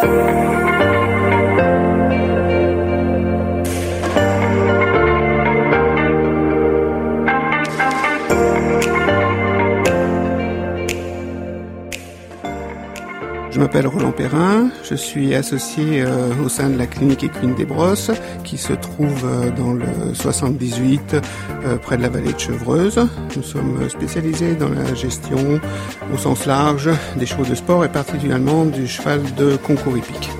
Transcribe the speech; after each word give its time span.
Je 0.00 0.27
m'appelle 13.68 13.86
Roland 13.86 14.12
Perrin, 14.12 14.70
je 14.82 14.94
suis 14.94 15.34
associé 15.34 16.00
euh, 16.00 16.30
au 16.42 16.48
sein 16.48 16.70
de 16.70 16.78
la 16.78 16.86
clinique 16.86 17.22
équine 17.22 17.54
des 17.54 17.66
Brosses 17.66 18.10
qui 18.42 18.56
se 18.56 18.72
trouve 18.72 19.26
euh, 19.26 19.50
dans 19.50 19.74
le 19.74 20.14
78 20.14 21.16
euh, 21.66 21.76
près 21.76 21.98
de 21.98 22.02
la 22.02 22.08
vallée 22.08 22.32
de 22.32 22.38
Chevreuse. 22.38 22.98
Nous 23.36 23.42
sommes 23.42 23.86
spécialisés 23.90 24.54
dans 24.54 24.70
la 24.70 24.94
gestion 24.94 25.60
au 26.14 26.16
sens 26.16 26.46
large 26.46 26.88
des 27.16 27.26
chevaux 27.26 27.44
de 27.44 27.54
sport 27.54 27.84
et 27.84 27.90
particulièrement 27.90 28.64
du 28.64 28.88
cheval 28.88 29.20
de 29.36 29.56
concours 29.56 29.98
hippique. 29.98 30.30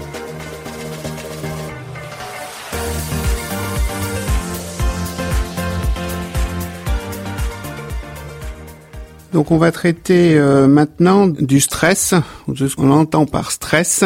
Donc 9.33 9.51
on 9.51 9.59
va 9.59 9.73
traiter 9.73 10.39
euh, 10.39 10.69
maintenant 10.69 11.27
du 11.29 11.61
stress, 11.61 12.15
ce 12.55 12.75
qu'on 12.77 12.91
entend 12.91 13.27
par 13.27 13.51
stress 13.51 14.05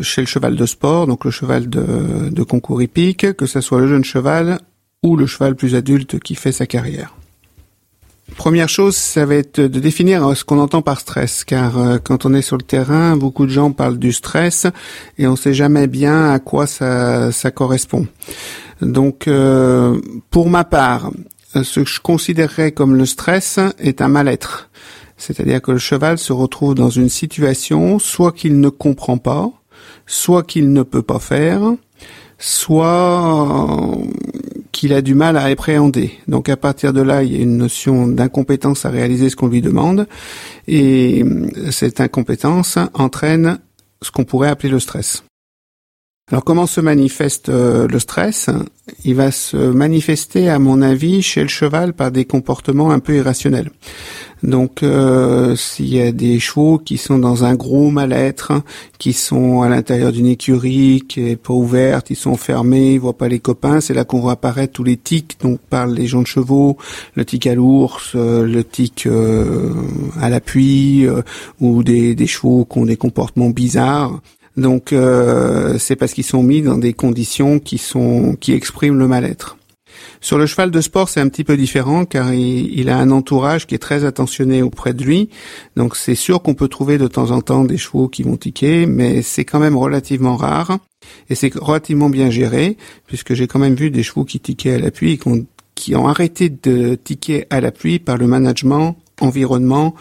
chez 0.00 0.22
le 0.22 0.26
cheval 0.26 0.56
de 0.56 0.66
sport, 0.66 1.06
donc 1.06 1.24
le 1.24 1.30
cheval 1.30 1.68
de, 1.68 2.28
de 2.30 2.42
concours 2.42 2.82
hippique, 2.82 3.34
que 3.34 3.46
ce 3.46 3.60
soit 3.60 3.80
le 3.80 3.88
jeune 3.88 4.04
cheval 4.04 4.58
ou 5.02 5.16
le 5.16 5.26
cheval 5.26 5.54
plus 5.54 5.74
adulte 5.74 6.18
qui 6.18 6.34
fait 6.34 6.52
sa 6.52 6.66
carrière. 6.66 7.14
Première 8.36 8.68
chose, 8.68 8.94
ça 8.94 9.24
va 9.26 9.36
être 9.36 9.60
de 9.60 9.80
définir 9.80 10.36
ce 10.36 10.44
qu'on 10.44 10.60
entend 10.60 10.82
par 10.82 11.00
stress, 11.00 11.44
car 11.44 11.78
euh, 11.78 11.98
quand 11.98 12.26
on 12.26 12.34
est 12.34 12.42
sur 12.42 12.56
le 12.56 12.62
terrain, 12.62 13.16
beaucoup 13.16 13.46
de 13.46 13.50
gens 13.50 13.72
parlent 13.72 13.98
du 13.98 14.12
stress 14.12 14.66
et 15.18 15.26
on 15.26 15.32
ne 15.32 15.36
sait 15.36 15.54
jamais 15.54 15.86
bien 15.86 16.30
à 16.30 16.38
quoi 16.38 16.66
ça, 16.66 17.30
correspond. 17.54 18.06
Donc, 18.82 19.26
euh, 19.26 20.00
pour 20.30 20.50
ma 20.50 20.64
part, 20.64 21.10
ce 21.62 21.80
que 21.80 21.88
je 21.88 22.00
considérerais 22.00 22.72
comme 22.72 22.94
le 22.94 23.06
stress 23.06 23.58
est 23.78 24.00
un 24.00 24.08
mal-être. 24.08 24.70
C'est-à-dire 25.16 25.60
que 25.60 25.72
le 25.72 25.78
cheval 25.78 26.18
se 26.18 26.32
retrouve 26.32 26.74
dans 26.74 26.90
une 26.90 27.08
situation 27.08 27.98
soit 27.98 28.32
qu'il 28.32 28.60
ne 28.60 28.68
comprend 28.68 29.18
pas, 29.18 29.50
soit 30.06 30.44
qu'il 30.44 30.72
ne 30.72 30.82
peut 30.82 31.02
pas 31.02 31.18
faire, 31.18 31.60
soit 32.38 33.96
euh, 33.96 34.04
qu'il 34.72 34.92
a 34.92 35.02
du 35.02 35.14
mal 35.14 35.36
à 35.36 35.44
appréhender. 35.44 36.12
Donc 36.28 36.48
à 36.48 36.56
partir 36.56 36.92
de 36.92 37.02
là, 37.02 37.24
il 37.24 37.32
y 37.32 37.36
a 37.36 37.42
une 37.42 37.56
notion 37.56 38.06
d'incompétence 38.06 38.84
à 38.86 38.90
réaliser 38.90 39.28
ce 39.28 39.36
qu'on 39.36 39.48
lui 39.48 39.60
demande, 39.60 40.06
et 40.68 41.24
euh, 41.24 41.70
cette 41.72 42.00
incompétence 42.00 42.78
entraîne 42.94 43.58
ce 44.02 44.12
qu'on 44.12 44.24
pourrait 44.24 44.48
appeler 44.48 44.70
le 44.70 44.78
stress. 44.78 45.24
Alors 46.30 46.44
comment 46.44 46.66
se 46.66 46.82
manifeste 46.82 47.48
euh, 47.48 47.88
le 47.88 47.98
stress? 47.98 48.50
Il 49.04 49.14
va 49.14 49.30
se 49.30 49.56
manifester, 49.56 50.50
à 50.50 50.58
mon 50.58 50.82
avis, 50.82 51.22
chez 51.22 51.40
le 51.40 51.48
cheval 51.48 51.94
par 51.94 52.10
des 52.10 52.26
comportements 52.26 52.90
un 52.90 52.98
peu 52.98 53.16
irrationnels. 53.16 53.70
Donc 54.42 54.82
euh, 54.82 55.56
s'il 55.56 55.88
y 55.88 56.02
a 56.02 56.12
des 56.12 56.38
chevaux 56.38 56.78
qui 56.78 56.98
sont 56.98 57.18
dans 57.18 57.44
un 57.44 57.54
gros 57.54 57.90
mal-être, 57.90 58.52
qui 58.98 59.14
sont 59.14 59.62
à 59.62 59.70
l'intérieur 59.70 60.12
d'une 60.12 60.26
écurie 60.26 61.02
qui 61.08 61.30
est 61.30 61.36
pas 61.36 61.54
ouverte, 61.54 62.10
ils 62.10 62.16
sont 62.16 62.36
fermés, 62.36 62.92
ils 62.92 63.00
voient 63.00 63.16
pas 63.16 63.28
les 63.28 63.40
copains, 63.40 63.80
c'est 63.80 63.94
là 63.94 64.04
qu'on 64.04 64.20
voit 64.20 64.32
apparaître 64.32 64.74
tous 64.74 64.84
les 64.84 64.98
tics 64.98 65.38
dont 65.40 65.58
parlent 65.70 65.94
les 65.94 66.06
gens 66.06 66.22
de 66.22 66.26
chevaux, 66.26 66.76
le 67.14 67.24
tic 67.24 67.46
à 67.46 67.54
l'ours, 67.54 68.12
euh, 68.14 68.44
le 68.46 68.64
tic 68.64 69.08
à 70.20 70.28
l'appui, 70.28 71.06
ou 71.58 71.82
des, 71.82 72.14
des 72.14 72.26
chevaux 72.26 72.66
qui 72.70 72.78
ont 72.78 72.86
des 72.86 72.98
comportements 72.98 73.50
bizarres. 73.50 74.20
Donc 74.58 74.92
euh, 74.92 75.78
c'est 75.78 75.94
parce 75.94 76.12
qu'ils 76.12 76.24
sont 76.24 76.42
mis 76.42 76.62
dans 76.62 76.78
des 76.78 76.92
conditions 76.92 77.60
qui 77.60 77.78
sont 77.78 78.36
qui 78.40 78.52
expriment 78.52 78.98
le 78.98 79.06
mal-être. 79.06 79.56
Sur 80.20 80.36
le 80.36 80.46
cheval 80.46 80.72
de 80.72 80.80
sport, 80.80 81.08
c'est 81.08 81.20
un 81.20 81.28
petit 81.28 81.44
peu 81.44 81.56
différent 81.56 82.04
car 82.04 82.34
il, 82.34 82.88
a 82.88 82.98
un 82.98 83.10
entourage 83.12 83.68
qui 83.68 83.76
est 83.76 83.78
très 83.78 84.04
attentionné 84.04 84.62
auprès 84.62 84.92
de 84.92 85.04
lui. 85.04 85.28
Donc 85.76 85.94
c'est 85.94 86.16
sûr 86.16 86.42
qu'on 86.42 86.54
peut 86.54 86.66
trouver 86.66 86.98
de 86.98 87.06
temps 87.06 87.30
en 87.30 87.40
temps 87.40 87.64
des 87.64 87.76
chevaux 87.76 88.08
qui 88.08 88.24
vont 88.24 88.36
tiquer, 88.36 88.86
mais 88.86 89.22
c'est 89.22 89.44
quand 89.44 89.60
même 89.60 89.76
relativement 89.76 90.36
rare 90.36 90.78
et 91.30 91.36
c'est 91.36 91.54
relativement 91.54 92.10
bien 92.10 92.28
géré 92.28 92.76
puisque 93.06 93.34
j'ai 93.34 93.46
quand 93.46 93.60
même 93.60 93.76
vu 93.76 93.90
des 93.90 94.02
chevaux 94.02 94.24
qui 94.24 94.40
tiquaient 94.40 94.74
à 94.74 94.78
l'appui 94.78 95.12
et 95.12 95.20
qui 95.76 95.94
ont 95.94 96.08
arrêté 96.08 96.50
de 96.50 96.96
tiquer 96.96 97.46
à 97.50 97.60
l'appui 97.60 98.00
par 98.00 98.16
le 98.16 98.26
management 98.26 98.96
environnement 99.20 99.94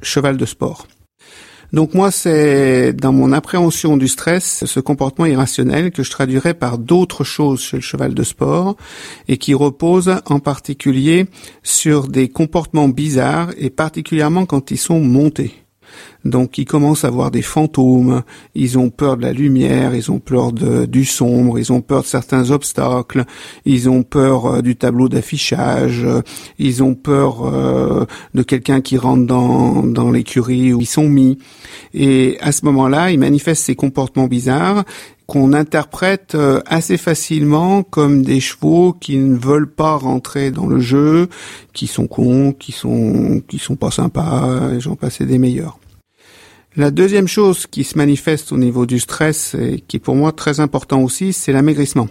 cheval 0.00 0.38
de 0.38 0.46
sport. 0.46 0.86
Donc 1.72 1.94
moi, 1.94 2.10
c'est 2.10 2.94
dans 2.94 3.12
mon 3.12 3.32
appréhension 3.32 3.96
du 3.96 4.08
stress, 4.08 4.64
ce 4.64 4.80
comportement 4.80 5.26
irrationnel 5.26 5.90
que 5.90 6.02
je 6.02 6.10
traduirais 6.10 6.54
par 6.54 6.78
d'autres 6.78 7.24
choses 7.24 7.60
chez 7.60 7.76
le 7.76 7.82
cheval 7.82 8.14
de 8.14 8.22
sport 8.22 8.76
et 9.28 9.36
qui 9.36 9.52
repose 9.52 10.16
en 10.26 10.40
particulier 10.40 11.26
sur 11.62 12.08
des 12.08 12.28
comportements 12.28 12.88
bizarres 12.88 13.50
et 13.58 13.70
particulièrement 13.70 14.46
quand 14.46 14.70
ils 14.70 14.78
sont 14.78 15.00
montés. 15.00 15.52
Donc 16.28 16.58
ils 16.58 16.64
commencent 16.64 17.04
à 17.04 17.10
voir 17.10 17.30
des 17.30 17.42
fantômes, 17.42 18.22
ils 18.54 18.78
ont 18.78 18.90
peur 18.90 19.16
de 19.16 19.22
la 19.22 19.32
lumière, 19.32 19.94
ils 19.94 20.10
ont 20.12 20.18
peur 20.18 20.52
de, 20.52 20.84
du 20.84 21.04
sombre, 21.04 21.58
ils 21.58 21.72
ont 21.72 21.80
peur 21.80 22.02
de 22.02 22.06
certains 22.06 22.50
obstacles, 22.50 23.24
ils 23.64 23.88
ont 23.88 24.02
peur 24.02 24.46
euh, 24.46 24.62
du 24.62 24.76
tableau 24.76 25.08
d'affichage, 25.08 26.06
ils 26.58 26.82
ont 26.82 26.94
peur 26.94 27.46
euh, 27.46 28.04
de 28.34 28.42
quelqu'un 28.42 28.80
qui 28.80 28.98
rentre 28.98 29.26
dans, 29.26 29.82
dans 29.82 30.10
l'écurie 30.10 30.72
où 30.74 30.80
ils 30.80 30.86
sont 30.86 31.08
mis. 31.08 31.38
Et 31.94 32.36
à 32.40 32.52
ce 32.52 32.64
moment-là, 32.66 33.10
ils 33.10 33.18
manifestent 33.18 33.64
ces 33.64 33.76
comportements 33.76 34.26
bizarres 34.26 34.84
qu'on 35.26 35.52
interprète 35.52 36.34
euh, 36.34 36.60
assez 36.66 36.96
facilement 36.96 37.82
comme 37.82 38.22
des 38.22 38.40
chevaux 38.40 38.94
qui 38.98 39.16
ne 39.16 39.36
veulent 39.36 39.70
pas 39.70 39.96
rentrer 39.96 40.50
dans 40.50 40.66
le 40.66 40.80
jeu, 40.80 41.28
qui 41.72 41.86
sont 41.86 42.06
cons, 42.06 42.52
qui 42.52 42.72
sont 42.72 43.42
qui 43.46 43.58
sont 43.58 43.76
pas 43.76 43.90
sympas, 43.90 44.78
j'en 44.78 44.96
passais 44.96 45.26
des 45.26 45.38
meilleurs. 45.38 45.78
La 46.76 46.90
deuxième 46.90 47.28
chose 47.28 47.66
qui 47.66 47.82
se 47.82 47.96
manifeste 47.96 48.52
au 48.52 48.58
niveau 48.58 48.86
du 48.86 49.00
stress 49.00 49.54
et 49.54 49.82
qui 49.86 49.96
est 49.96 50.00
pour 50.00 50.14
moi 50.14 50.32
très 50.32 50.60
important 50.60 51.02
aussi, 51.02 51.32
c'est 51.32 51.52
l'amaigrissement. 51.52 52.08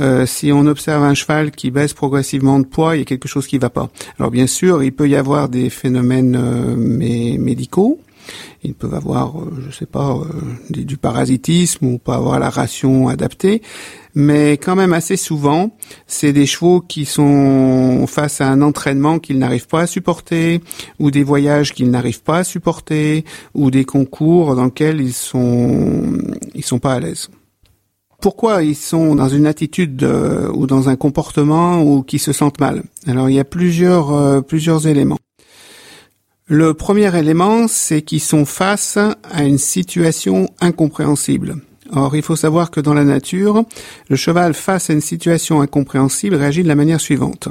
Euh, 0.00 0.26
si 0.26 0.50
on 0.52 0.66
observe 0.66 1.04
un 1.04 1.14
cheval 1.14 1.52
qui 1.52 1.70
baisse 1.70 1.94
progressivement 1.94 2.58
de 2.58 2.66
poids, 2.66 2.96
il 2.96 2.98
y 2.98 3.02
a 3.02 3.04
quelque 3.04 3.28
chose 3.28 3.46
qui 3.46 3.56
ne 3.56 3.60
va 3.60 3.70
pas. 3.70 3.90
Alors 4.18 4.30
bien 4.30 4.48
sûr, 4.48 4.82
il 4.82 4.92
peut 4.92 5.08
y 5.08 5.14
avoir 5.14 5.48
des 5.48 5.70
phénomènes 5.70 6.36
euh, 6.36 6.74
médicaux, 6.76 8.00
ils 8.62 8.74
peuvent 8.74 8.94
avoir, 8.94 9.38
euh, 9.38 9.52
je 9.68 9.76
sais 9.76 9.86
pas, 9.86 10.16
euh, 10.16 10.24
du 10.70 10.96
parasitisme 10.96 11.86
ou 11.86 11.98
pas 11.98 12.16
avoir 12.16 12.38
la 12.38 12.50
ration 12.50 13.08
adaptée, 13.08 13.62
mais 14.14 14.52
quand 14.52 14.76
même 14.76 14.92
assez 14.92 15.16
souvent, 15.16 15.76
c'est 16.06 16.32
des 16.32 16.46
chevaux 16.46 16.80
qui 16.80 17.04
sont 17.04 18.06
face 18.06 18.40
à 18.40 18.48
un 18.48 18.62
entraînement 18.62 19.18
qu'ils 19.18 19.38
n'arrivent 19.38 19.66
pas 19.66 19.82
à 19.82 19.86
supporter, 19.86 20.60
ou 20.98 21.10
des 21.10 21.22
voyages 21.22 21.72
qu'ils 21.74 21.90
n'arrivent 21.90 22.22
pas 22.22 22.38
à 22.38 22.44
supporter, 22.44 23.24
ou 23.54 23.70
des 23.70 23.84
concours 23.84 24.56
dans 24.56 24.66
lesquels 24.66 25.00
ils 25.00 25.12
sont 25.12 26.18
ils 26.54 26.64
sont 26.64 26.78
pas 26.78 26.94
à 26.94 27.00
l'aise 27.00 27.28
pourquoi 28.20 28.62
ils 28.62 28.74
sont 28.74 29.14
dans 29.16 29.28
une 29.28 29.44
attitude 29.44 30.02
euh, 30.02 30.50
ou 30.54 30.66
dans 30.66 30.88
un 30.88 30.96
comportement 30.96 31.82
ou 31.82 32.02
qui 32.02 32.18
se 32.18 32.32
sentent 32.32 32.58
mal? 32.58 32.82
Alors 33.06 33.28
il 33.28 33.34
y 33.34 33.38
a 33.38 33.44
plusieurs 33.44 34.42
plusieurs 34.46 34.86
éléments. 34.86 35.18
Le 36.46 36.74
premier 36.74 37.16
élément, 37.18 37.68
c'est 37.68 38.02
qu'ils 38.02 38.20
sont 38.20 38.44
face 38.44 38.98
à 38.98 39.44
une 39.44 39.56
situation 39.56 40.50
incompréhensible. 40.60 41.56
Or, 41.90 42.14
il 42.16 42.22
faut 42.22 42.36
savoir 42.36 42.70
que 42.70 42.80
dans 42.80 42.92
la 42.92 43.04
nature, 43.04 43.64
le 44.10 44.16
cheval 44.16 44.52
face 44.52 44.90
à 44.90 44.92
une 44.92 45.00
situation 45.00 45.62
incompréhensible 45.62 46.36
réagit 46.36 46.62
de 46.62 46.68
la 46.68 46.74
manière 46.74 47.00
suivante. 47.00 47.48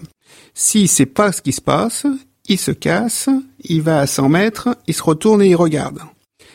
S'il 0.53 0.87
sait 0.87 1.07
pas 1.07 1.31
ce 1.31 1.41
qui 1.41 1.53
se 1.53 1.61
passe, 1.61 2.05
il 2.47 2.59
se 2.59 2.69
casse, 2.69 3.29
il 3.63 3.81
va 3.81 3.99
à 3.99 4.05
100 4.05 4.29
mètres, 4.29 4.69
il 4.85 4.93
se 4.93 5.01
retourne 5.01 5.41
et 5.41 5.49
il 5.49 5.55
regarde. 5.55 5.99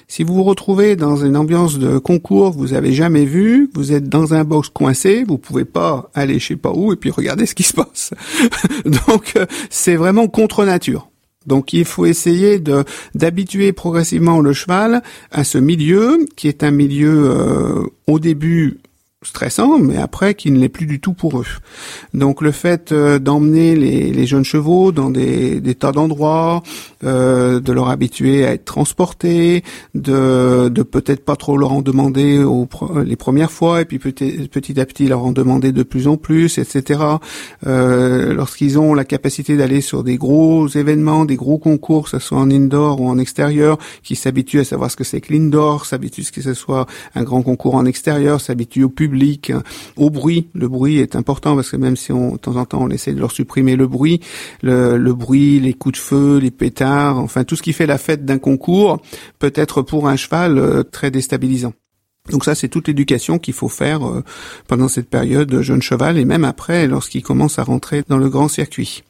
Si 0.06 0.22
vous 0.22 0.34
vous 0.34 0.44
retrouvez 0.44 0.94
dans 0.94 1.16
une 1.16 1.36
ambiance 1.36 1.76
de 1.76 1.98
concours 1.98 2.52
que 2.52 2.58
vous 2.58 2.72
avez 2.72 2.92
jamais 2.92 3.24
vu, 3.24 3.68
vous 3.74 3.92
êtes 3.92 4.08
dans 4.08 4.32
un 4.32 4.44
box 4.44 4.68
coincé, 4.68 5.24
vous 5.26 5.38
pouvez 5.38 5.64
pas 5.64 6.08
aller 6.14 6.38
je 6.38 6.46
sais 6.46 6.56
pas 6.56 6.72
où 6.72 6.92
et 6.92 6.96
puis 6.96 7.10
regarder 7.10 7.46
ce 7.46 7.56
qui 7.56 7.64
se 7.64 7.74
passe. 7.74 8.12
Donc, 8.84 9.32
euh, 9.34 9.44
c'est 9.70 9.96
vraiment 9.96 10.28
contre 10.28 10.64
nature. 10.64 11.07
Donc 11.48 11.72
il 11.72 11.84
faut 11.84 12.06
essayer 12.06 12.60
de 12.60 12.84
d'habituer 13.14 13.72
progressivement 13.72 14.40
le 14.40 14.52
cheval 14.52 15.02
à 15.32 15.42
ce 15.42 15.58
milieu 15.58 16.26
qui 16.36 16.46
est 16.46 16.62
un 16.62 16.70
milieu 16.70 17.30
euh, 17.30 17.86
au 18.06 18.18
début 18.20 18.78
stressant, 19.24 19.80
mais 19.80 19.96
après 19.96 20.34
qui 20.34 20.52
ne 20.52 20.60
l'est 20.60 20.68
plus 20.68 20.86
du 20.86 21.00
tout 21.00 21.12
pour 21.12 21.40
eux. 21.40 21.46
Donc 22.14 22.40
le 22.40 22.52
fait 22.52 22.92
euh, 22.92 23.18
d'emmener 23.18 23.74
les, 23.74 24.26
jeunes 24.26 24.44
chevaux 24.44 24.92
dans 24.92 25.10
des, 25.10 25.74
tas 25.74 25.90
d'endroits, 25.90 26.62
euh, 27.02 27.58
de 27.58 27.72
leur 27.72 27.88
habituer 27.88 28.46
à 28.46 28.52
être 28.52 28.64
transportés, 28.64 29.64
de, 29.96 30.68
de 30.68 30.82
peut-être 30.84 31.24
pas 31.24 31.34
trop 31.34 31.56
leur 31.56 31.72
en 31.72 31.82
demander 31.82 32.44
les 33.04 33.16
premières 33.16 33.50
fois, 33.50 33.80
et 33.80 33.86
puis 33.86 33.98
petit, 33.98 34.48
petit 34.48 34.78
à 34.78 34.86
petit 34.86 35.08
leur 35.08 35.24
en 35.24 35.32
demander 35.32 35.72
de 35.72 35.82
plus 35.82 36.06
en 36.06 36.16
plus, 36.16 36.58
etc. 36.58 37.00
Euh, 37.66 38.32
lorsqu'ils 38.34 38.78
ont 38.78 38.94
la 38.94 39.04
capacité 39.04 39.56
d'aller 39.56 39.80
sur 39.80 40.04
des 40.04 40.16
gros 40.16 40.68
événements, 40.68 41.24
des 41.24 41.36
gros 41.36 41.58
concours, 41.58 42.04
que 42.04 42.10
ce 42.10 42.18
soit 42.20 42.38
en 42.38 42.50
indoor 42.52 43.00
ou 43.00 43.08
en 43.08 43.18
extérieur, 43.18 43.78
qui 44.04 44.14
s'habituent 44.14 44.60
à 44.60 44.64
savoir 44.64 44.92
ce 44.92 44.96
que 44.96 45.04
c'est 45.04 45.20
que 45.20 45.32
l'indoor, 45.32 45.86
s'habituent 45.86 46.20
à 46.20 46.24
ce 46.24 46.32
que 46.32 46.42
ce 46.42 46.54
soit 46.54 46.86
un 47.16 47.24
grand 47.24 47.42
concours 47.42 47.74
en 47.74 47.84
extérieur, 47.84 48.40
s'habituent 48.40 48.84
au 48.84 48.88
public, 48.88 49.07
public, 49.08 49.52
au 49.96 50.10
bruit. 50.10 50.48
Le 50.54 50.68
bruit 50.68 50.98
est 50.98 51.16
important 51.16 51.54
parce 51.54 51.70
que 51.70 51.76
même 51.76 51.96
si 51.96 52.12
on, 52.12 52.32
de 52.32 52.38
temps 52.38 52.56
en 52.56 52.64
temps 52.66 52.82
on 52.82 52.90
essaie 52.90 53.12
de 53.12 53.20
leur 53.20 53.32
supprimer 53.32 53.74
le 53.74 53.86
bruit, 53.86 54.20
le, 54.62 55.12
bruit, 55.12 55.60
les 55.60 55.72
coups 55.72 55.98
de 55.98 56.00
feu, 56.00 56.38
les 56.38 56.50
pétards, 56.50 57.18
enfin 57.18 57.44
tout 57.44 57.56
ce 57.56 57.62
qui 57.62 57.72
fait 57.72 57.86
la 57.86 57.98
fête 57.98 58.24
d'un 58.24 58.38
concours 58.38 59.00
peut 59.38 59.52
être 59.54 59.82
pour 59.82 60.08
un 60.08 60.16
cheval 60.16 60.58
euh, 60.58 60.82
très 60.82 61.10
déstabilisant. 61.10 61.72
Donc 62.30 62.44
ça, 62.44 62.54
c'est 62.54 62.68
toute 62.68 62.88
l'éducation 62.88 63.38
qu'il 63.38 63.54
faut 63.54 63.68
faire 63.68 64.06
euh, 64.06 64.24
pendant 64.66 64.88
cette 64.88 65.08
période 65.08 65.60
jeune 65.62 65.82
cheval 65.82 66.18
et 66.18 66.24
même 66.24 66.44
après, 66.44 66.86
lorsqu'il 66.86 67.22
commence 67.22 67.58
à 67.58 67.64
rentrer 67.64 68.02
dans 68.08 68.18
le 68.18 68.28
grand 68.28 68.48
circuit. 68.48 69.02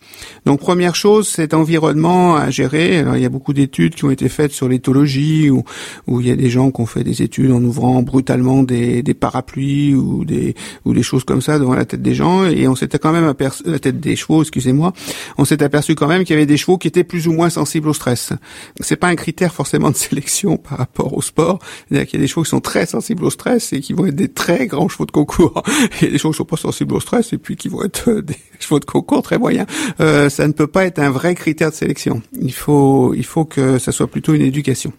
Donc 0.47 0.61
première 0.61 0.95
chose, 0.95 1.29
cet 1.29 1.55
environnement 1.55 2.37
à 2.37 2.51
gérer. 2.51 2.99
Alors 2.99 3.17
il 3.17 3.23
y 3.23 3.27
a 3.27 3.31
beaucoup 3.31 3.53
d'études 3.53 3.95
qui 3.95 4.05
ont 4.05 4.11
été 4.11 4.29
faites 4.29 4.53
sur 4.53 4.69
l'éthologie, 4.69 5.51
où, 5.51 5.65
où 6.07 6.21
il 6.21 6.29
y 6.29 6.31
a 6.31 6.37
des 6.37 6.51
gens 6.51 6.71
qui 6.71 6.81
ont 6.81 6.87
fait 6.87 7.05
des 7.05 7.23
études 7.23 7.51
en 7.51 7.63
ouvrant 7.63 8.03
brutalement 8.03 8.63
des, 8.63 9.03
des 9.03 9.15
parapluies 9.15 9.95
ou 9.95 10.25
des 10.25 10.55
ou 10.85 10.95
des 10.95 11.03
choses 11.03 11.25
comme 11.25 11.41
ça 11.41 11.59
devant 11.59 11.75
la 11.75 11.85
tête 11.85 12.03
des 12.03 12.15
gens, 12.15 12.45
et 12.47 12.69
on 12.69 12.75
s'était 12.75 12.99
quand 12.99 13.13
même 13.13 13.27
aperçu 13.27 13.63
la 13.67 13.79
tête 13.79 14.01
des 14.01 14.17
chevaux, 14.17 14.43
excusez-moi, 14.43 14.93
on 15.37 15.45
s'est 15.45 15.63
aperçu 15.63 15.95
quand 15.95 16.07
même 16.07 16.25
qu'il 16.25 16.35
y 16.35 16.37
avait 16.37 16.47
des 16.47 16.57
chevaux 16.57 16.79
qui 16.79 16.89
étaient 16.89 17.05
plus 17.05 17.29
ou 17.29 17.33
moins 17.33 17.51
sensibles 17.51 17.89
au 17.89 17.95
stress. 17.95 18.33
C'est 18.81 18.97
pas 18.97 19.09
un 19.09 19.17
critère 19.17 19.53
forcément 19.53 19.91
de 19.91 19.97
sélection 20.09 20.57
par 20.57 20.79
rapport 20.79 21.17
au 21.17 21.23
sport. 21.23 21.59
C'est-à-dire 21.89 22.07
qu'il 22.07 22.19
y 22.19 22.23
a 22.23 22.25
des 22.25 22.29
chevaux 22.29 22.43
qui 22.43 22.51
sont 22.51 22.61
très 22.61 22.87
sensibles 22.87 23.08
au 23.15 23.31
stress 23.31 23.73
et 23.73 23.81
qui 23.81 23.93
vont 23.93 24.07
être 24.07 24.17
des 24.17 24.29
très 24.29 24.67
grands 24.67 24.89
chevaux 24.89 25.07
de 25.07 25.11
concours. 25.11 25.63
A 26.03 26.07
des 26.07 26.19
chevaux 26.19 26.31
qui 26.31 26.39
sont 26.39 26.45
pas 26.45 26.57
sensibles 26.57 26.95
au 26.95 27.01
stress 27.01 27.33
et 27.33 27.39
puis 27.39 27.57
qui 27.57 27.69
vont 27.69 27.85
être 27.85 28.11
des 28.21 28.37
chevaux 28.61 28.81
de 28.81 28.85
concours 28.85 29.23
très 29.23 29.39
moyens. 29.39 29.67
Euh, 30.01 30.29
ça 30.29 30.47
ne 30.47 30.53
peut 30.53 30.67
pas 30.67 30.85
être 30.85 30.99
un 30.99 31.11
vrai 31.11 31.35
critère 31.35 31.71
de 31.71 31.75
sélection. 31.75 32.23
Il 32.41 32.53
faut, 32.53 33.15
il 33.15 33.25
faut 33.25 33.45
que 33.45 33.79
ça 33.79 33.93
soit 33.93 34.09
plutôt 34.09 34.35
une 34.35 34.43
éducation. 34.43 34.93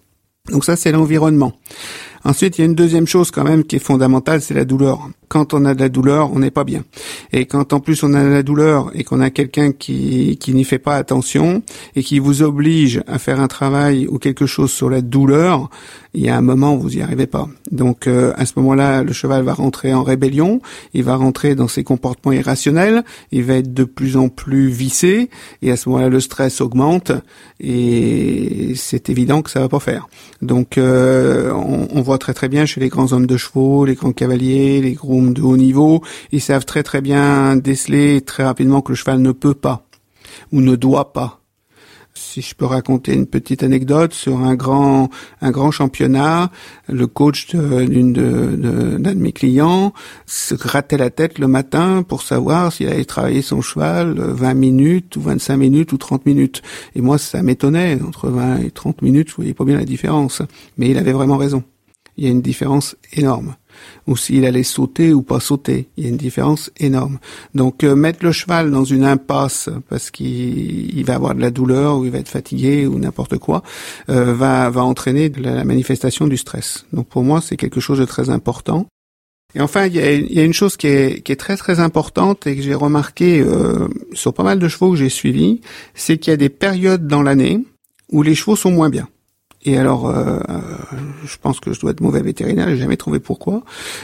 Donc 0.52 0.66
ça, 0.66 0.76
c'est 0.76 0.92
l'environnement. 0.92 1.54
Ensuite, 2.24 2.58
il 2.58 2.62
y 2.62 2.64
a 2.64 2.66
une 2.66 2.76
deuxième 2.76 3.08
chose 3.08 3.32
quand 3.32 3.44
même 3.44 3.64
qui 3.64 3.78
est 3.78 3.84
fondamentale, 3.84 4.42
c'est 4.42 4.54
la 4.54 4.66
douleur. 4.66 5.10
Quand 5.30 5.54
on 5.54 5.64
a 5.66 5.76
de 5.76 5.80
la 5.80 5.90
douleur, 5.90 6.34
on 6.34 6.40
n'est 6.40 6.52
pas 6.52 6.64
bien. 6.64 6.84
Et 7.32 7.46
quand 7.46 7.72
en 7.72 7.80
plus 7.80 8.02
on 8.02 8.14
a 8.16 8.24
de 8.24 8.30
la 8.30 8.42
douleur 8.42 8.90
et 8.96 9.04
qu'on 9.04 9.22
a 9.22 9.30
quelqu'un 9.30 9.72
qui, 9.72 10.38
qui 10.40 10.54
n'y 10.54 10.64
fait 10.64 10.80
pas 10.80 10.96
attention 10.96 11.62
et 11.96 12.02
qui 12.02 12.18
vous 12.18 12.42
oblige 12.42 13.04
à 13.06 13.20
faire 13.20 13.40
un 13.40 13.48
travail 13.48 14.08
ou 14.08 14.18
quelque 14.18 14.48
chose 14.48 14.72
sur 14.72 14.90
la 14.90 15.02
douleur, 15.02 15.70
il 16.16 16.26
y 16.26 16.30
a 16.30 16.36
un 16.36 16.42
moment 16.42 16.74
où 16.74 16.80
vous 16.80 16.90
n'y 16.90 17.02
arrivez 17.02 17.28
pas. 17.28 17.48
Donc 17.72 18.08
euh, 18.08 18.34
à 18.36 18.48
ce 18.48 18.54
moment-là, 18.58 19.04
le 19.04 19.14
cheval 19.14 19.44
va 19.44 19.54
rentrer 19.54 19.94
en 19.94 20.02
rébellion, 20.02 20.62
il 20.96 21.04
va 21.04 21.16
rentrer 21.16 21.54
dans 21.54 21.68
ses 21.68 21.84
comportements 21.84 22.32
irrationnels, 22.32 23.04
il 23.32 23.44
va 23.44 23.56
être 23.56 23.74
de 23.74 23.84
plus 23.84 24.18
en 24.18 24.30
plus 24.30 24.70
vissé 24.70 25.30
et 25.62 25.72
à 25.72 25.78
ce 25.78 25.90
moment-là, 25.90 26.10
le 26.10 26.20
stress 26.20 26.62
augmente 26.62 27.12
et 27.60 28.74
c'est 28.76 29.10
évident 29.10 29.44
que 29.44 29.52
ça 29.52 29.60
va 29.60 29.70
pas 29.70 29.80
faire. 29.80 30.08
Donc 30.42 30.80
euh, 30.80 31.52
on, 31.52 31.88
on 31.92 32.02
voit 32.10 32.18
très 32.18 32.34
très 32.34 32.50
bien 32.50 32.66
chez 32.66 32.80
les 32.80 32.90
grands 32.90 33.14
hommes 33.14 33.28
de 33.28 33.38
chevaux, 33.38 33.86
les 33.86 33.94
grands 33.94 34.14
cavaliers, 34.14 34.82
les 34.82 34.94
grooms 34.94 35.32
de 35.32 35.44
haut 35.44 35.58
niveau, 35.58 36.02
ils 36.32 36.42
savent 36.42 36.66
très 36.66 36.82
très 36.82 37.02
bien 37.02 37.56
déceler 37.56 38.22
très 38.22 38.44
rapidement 38.44 38.82
que 38.82 38.92
le 38.92 38.96
cheval 38.96 39.20
ne 39.20 39.32
peut 39.32 39.54
pas 39.54 39.86
ou 40.52 40.62
ne 40.62 40.76
doit 40.76 41.14
pas 41.14 41.40
si 42.16 42.42
je 42.42 42.56
peux 42.56 42.66
raconter 42.66 43.14
une 43.14 43.28
petite 43.28 43.62
anecdote 43.62 44.14
sur 44.14 44.40
un 44.40 44.56
grand 44.56 45.10
un 45.42 45.52
grand 45.52 45.70
championnat, 45.72 46.52
le 46.88 47.06
coach 47.06 47.56
d'une 47.56 48.12
de, 48.12 48.98
d'un 48.98 49.14
de, 49.14 49.20
mes 49.20 49.32
clients 49.32 49.94
se 50.26 50.56
grattait 50.56 50.98
la 50.98 51.12
tête 51.12 51.38
le 51.40 51.48
matin 51.48 52.04
pour 52.04 52.24
savoir 52.24 52.74
s'il 52.74 52.88
allait 52.88 53.06
travailler 53.06 53.44
son 53.44 53.62
cheval 53.62 54.20
20 54.20 54.54
minutes 54.56 55.16
ou 55.16 55.22
25 55.22 55.58
minutes 55.58 55.94
ou 55.94 55.98
30 55.98 56.26
minutes. 56.26 56.62
Et 56.96 57.02
moi, 57.02 57.18
ça 57.18 57.42
m'étonnait. 57.42 58.00
Entre 58.06 58.30
20 58.30 58.58
et 58.64 58.72
30 58.72 59.02
minutes, 59.02 59.30
je 59.30 59.36
voyais 59.36 59.54
pas 59.54 59.64
bien 59.64 59.78
la 59.78 59.86
différence. 59.86 60.42
Mais 60.78 60.90
il 60.90 60.98
avait 60.98 61.14
vraiment 61.14 61.38
raison 61.38 61.64
il 62.20 62.26
y 62.26 62.28
a 62.28 62.32
une 62.32 62.42
différence 62.42 62.98
énorme. 63.14 63.56
Ou 64.08 64.18
s'il 64.18 64.44
allait 64.44 64.64
sauter 64.64 65.14
ou 65.14 65.22
pas 65.22 65.40
sauter, 65.40 65.88
il 65.96 66.04
y 66.04 66.08
a 66.08 66.10
une 66.10 66.18
différence 66.18 66.70
énorme. 66.78 67.18
Donc 67.56 67.86
euh, 67.86 67.96
mettre 67.96 68.26
le 68.26 68.34
cheval 68.34 68.72
dans 68.72 68.84
une 68.84 69.06
impasse 69.06 69.70
parce 69.88 70.12
qu'il 70.12 71.02
va 71.06 71.16
avoir 71.16 71.34
de 71.34 71.40
la 71.40 71.50
douleur 71.50 71.98
ou 71.98 72.06
il 72.06 72.12
va 72.12 72.18
être 72.18 72.28
fatigué 72.28 72.86
ou 72.88 73.00
n'importe 73.00 73.38
quoi, 73.38 73.64
euh, 74.10 74.34
va, 74.34 74.70
entraîner 74.84 75.30
de 75.30 75.42
la, 75.42 75.64
manifestation 75.64 76.28
du 76.28 76.36
stress. 76.36 76.86
Donc 76.92 77.08
pour 77.08 77.24
moi, 77.24 77.40
c'est 77.42 77.56
quelque 77.56 77.80
chose 77.80 78.00
de 78.00 78.06
très 78.06 78.30
important. 78.30 78.88
Et 79.56 79.62
enfin, 79.62 79.86
il 79.86 79.96
y 79.96 80.40
a, 80.40 80.44
une 80.44 80.54
chose 80.54 80.76
qui 80.76 80.88
est, 80.88 81.24
qui 81.24 81.32
est, 81.32 81.38
très 81.38 81.56
très 81.56 81.80
importante 81.80 82.48
et 82.48 82.56
que 82.58 82.62
j'ai 82.62 82.76
remarqué 82.76 83.40
euh, 83.40 83.88
sur 84.12 84.34
pas 84.34 84.44
mal 84.44 84.60
de 84.60 84.68
chevaux 84.68 84.92
que 84.92 84.98
j'ai 84.98 85.10
suivis, 85.10 85.62
c'est 85.96 86.18
qu'il 86.18 86.32
y 86.32 86.34
a 86.34 86.38
des 86.38 86.50
périodes 86.50 87.08
dans 87.08 87.22
l'année 87.22 87.64
où 88.12 88.24
les 88.24 88.36
chevaux 88.36 88.58
sont 88.58 88.72
moins 88.72 88.90
bien. 88.90 89.08
Et 89.66 89.78
alors, 89.78 90.10
euh, 90.10 90.40
je 91.26 91.38
pense 91.42 91.60
que 91.60 91.74
je 91.74 91.80
dois 91.80 91.92
être 91.92 92.02
mauvais 92.02 92.22
vétérinaire, 92.22 92.70
j'ai 92.70 92.78
jamais 92.78 92.98
trouvé 92.98 93.20
pourquoi, 93.20 93.64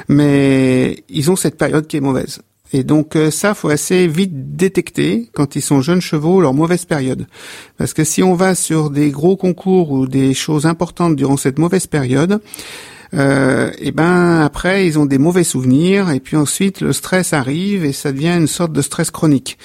mais 0.10 1.04
ils 1.10 1.31
ont 1.31 1.36
cette 1.36 1.57
période 1.57 1.88
qui 1.88 1.98
est 1.98 2.02
mauvaise. 2.02 2.42
Et 2.74 2.84
donc 2.84 3.16
euh, 3.16 3.31
ça, 3.31 3.54
faut 3.54 3.69
assez 3.69 4.07
vite 4.07 4.56
détecter 4.57 5.30
quand 5.34 5.56
ils 5.56 5.62
sont 5.62 5.81
jeunes 5.81 6.02
chevaux 6.02 6.42
leur 6.42 6.54
mauvaise 6.54 6.84
période, 6.84 7.25
parce 7.78 7.94
que 7.94 8.04
si 8.04 8.22
on 8.22 8.34
va 8.34 8.54
sur 8.54 8.90
des 8.90 9.12
gros 9.12 9.38
concours 9.38 9.92
ou 9.92 10.07
des 10.07 10.34
choses 10.34 10.66
importantes 10.66 11.16
durant 11.16 11.38
cette 11.38 11.57
mauvaise 11.57 11.88
période, 11.88 12.42
euh, 13.13 13.72
et 13.80 13.92
ben 13.92 14.42
après 14.42 14.88
ils 14.88 14.98
ont 14.98 15.06
des 15.06 15.18
mauvais 15.18 15.44
souvenirs 15.44 16.10
et 16.10 16.19
puis 16.19 16.36
ensuite 16.36 16.81
le 16.81 16.94
stress 16.94 17.34
arrive 17.34 17.86
et 17.86 17.94
ça 17.94 18.12
devient 18.12 18.36
une 18.38 18.48
sorte 18.48 18.72
de 18.72 18.81
stress 18.81 19.12
chronique. 19.12 19.57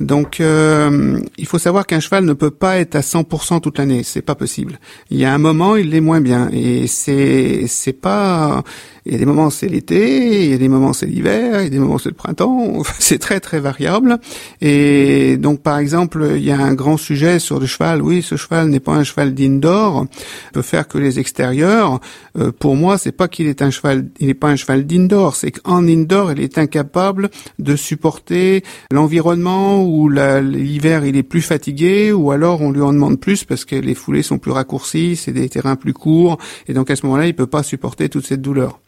Donc 0.00 0.40
euh, 0.40 1.20
il 1.36 1.46
faut 1.46 1.58
savoir 1.58 1.86
qu'un 1.86 2.00
cheval 2.00 2.24
ne 2.24 2.32
peut 2.32 2.50
pas 2.50 2.78
être 2.78 2.94
à 2.96 3.00
100% 3.00 3.60
toute 3.60 3.78
l'année, 3.78 4.02
c'est 4.02 4.22
pas 4.22 4.34
possible. 4.34 4.78
Il 5.10 5.18
y 5.18 5.24
a 5.24 5.32
un 5.32 5.38
moment 5.38 5.76
il 5.76 5.90
l'est 5.90 6.00
moins 6.00 6.20
bien 6.20 6.48
et 6.52 6.86
c'est 6.86 7.64
c'est 7.66 7.92
pas 7.92 8.62
il 9.08 9.12
y 9.12 9.16
a 9.16 9.18
des 9.18 9.24
moments 9.24 9.48
c'est 9.48 9.68
l'été, 9.68 10.44
il 10.44 10.50
y 10.50 10.54
a 10.54 10.58
des 10.58 10.68
moments 10.68 10.92
c'est 10.92 11.06
l'hiver, 11.06 11.60
il 11.60 11.64
y 11.64 11.66
a 11.66 11.70
des 11.70 11.78
moments 11.78 11.96
c'est 11.96 12.10
le 12.10 12.14
printemps. 12.14 12.82
c'est 12.98 13.18
très 13.18 13.40
très 13.40 13.58
variable. 13.58 14.18
Et 14.60 15.38
donc 15.38 15.62
par 15.62 15.78
exemple, 15.78 16.32
il 16.36 16.44
y 16.44 16.50
a 16.50 16.58
un 16.58 16.74
grand 16.74 16.98
sujet 16.98 17.38
sur 17.38 17.58
le 17.58 17.64
cheval. 17.64 18.02
Oui, 18.02 18.20
ce 18.20 18.36
cheval 18.36 18.68
n'est 18.68 18.80
pas 18.80 18.92
un 18.92 19.04
cheval 19.04 19.32
d'indoor, 19.32 20.06
peut 20.52 20.60
faire 20.60 20.86
que 20.88 20.98
les 20.98 21.18
extérieurs. 21.18 22.00
Euh, 22.38 22.52
pour 22.52 22.76
moi, 22.76 22.98
c'est 22.98 23.12
pas 23.12 23.28
qu'il 23.28 23.46
est 23.46 23.62
un 23.62 23.70
cheval, 23.70 24.08
il 24.20 24.26
n'est 24.26 24.34
pas 24.34 24.48
un 24.48 24.56
cheval 24.56 24.86
d'indoor, 24.86 25.36
c'est 25.36 25.52
qu'en 25.52 25.86
indoor, 25.88 26.32
il 26.32 26.40
est 26.40 26.58
incapable 26.58 27.30
de 27.58 27.76
supporter 27.76 28.62
l'environnement 28.90 29.84
où 29.84 30.10
l'hiver 30.10 31.06
il 31.06 31.16
est 31.16 31.22
plus 31.22 31.42
fatigué, 31.42 32.12
ou 32.12 32.30
alors 32.30 32.60
on 32.60 32.70
lui 32.72 32.82
en 32.82 32.92
demande 32.92 33.18
plus 33.18 33.44
parce 33.44 33.64
que 33.64 33.76
les 33.76 33.94
foulées 33.94 34.22
sont 34.22 34.38
plus 34.38 34.52
raccourcies, 34.52 35.16
c'est 35.16 35.32
des 35.32 35.48
terrains 35.48 35.76
plus 35.76 35.94
courts, 35.94 36.36
et 36.66 36.74
donc 36.74 36.90
à 36.90 36.96
ce 36.96 37.06
moment-là, 37.06 37.26
il 37.26 37.34
peut 37.34 37.46
pas 37.46 37.62
supporter 37.62 38.10
toute 38.10 38.26
cette 38.26 38.42
douleur. 38.42 38.80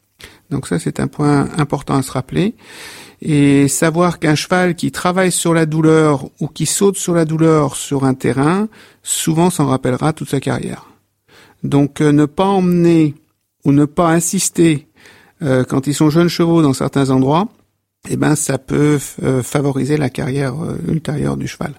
Donc 0.51 0.67
ça, 0.67 0.79
c'est 0.79 1.01
un 1.01 1.07
point 1.07 1.49
important 1.57 1.97
à 1.97 2.03
se 2.03 2.11
rappeler. 2.11 2.55
Et 3.23 3.69
savoir 3.69 4.19
qu'un 4.19 4.35
cheval 4.35 4.75
qui 4.75 4.91
travaille 4.91 5.31
sur 5.31 5.53
la 5.53 5.67
douleur 5.67 6.29
ou 6.41 6.49
qui 6.49 6.67
saute 6.67 6.97
sur 6.97 7.15
la 7.15 7.25
douleur 7.25 7.77
sur 7.77 8.05
un 8.05 8.15
terrain, 8.15 8.69
souvent 9.03 9.51
s'en 9.51 9.67
rappellera 9.67 10.13
toute 10.13 10.31
sa 10.31 10.41
carrière. 10.41 10.87
Donc 11.63 12.01
euh, 12.01 12.13
ne 12.13 12.25
pas 12.25 12.47
emmener 12.47 13.15
ou 13.67 13.73
ne 13.73 13.85
pas 13.85 14.09
insister 14.09 14.89
euh, 15.43 15.65
quand 15.65 15.87
ils 15.87 15.95
sont 15.95 16.09
jeunes 16.09 16.29
chevaux 16.29 16.63
dans 16.63 16.73
certains 16.73 17.11
endroits, 17.11 17.49
eh 18.09 18.17
ben 18.17 18.35
ça 18.35 18.57
peut 18.57 18.99
euh, 19.23 19.43
favoriser 19.43 19.99
la 19.99 20.09
carrière 20.09 20.55
ultérieure 20.89 21.37
du 21.37 21.47
cheval. 21.47 21.75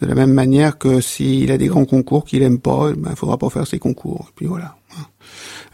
De 0.00 0.06
la 0.06 0.14
même 0.14 0.32
manière 0.32 0.78
que 0.78 1.00
s'il 1.00 1.50
a 1.50 1.58
des 1.58 1.66
grands 1.66 1.84
concours 1.84 2.24
qu'il 2.24 2.42
aime 2.42 2.58
pas, 2.60 2.90
il 2.90 3.00
ben, 3.00 3.14
faudra 3.16 3.38
pas 3.38 3.50
faire 3.50 3.66
ses 3.66 3.80
concours. 3.80 4.28
Et 4.30 4.32
puis 4.36 4.46
voilà. 4.46 4.76